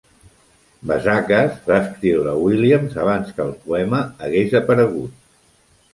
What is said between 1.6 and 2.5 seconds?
va escriure a